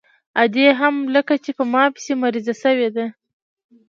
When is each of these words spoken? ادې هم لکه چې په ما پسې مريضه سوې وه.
ادې 0.43 0.67
هم 0.79 0.95
لکه 1.15 1.33
چې 1.43 1.51
په 1.57 1.63
ما 1.73 1.83
پسې 1.93 2.13
مريضه 2.21 2.53
سوې 2.63 2.89
وه. 2.95 3.05